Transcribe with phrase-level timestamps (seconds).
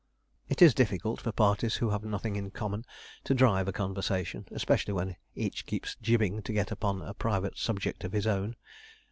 [0.49, 2.85] It is difficult, for parties who have nothing in common,
[3.23, 8.03] to drive a conversation, especially when each keeps jibbing to get upon a private subject
[8.03, 8.55] of his own.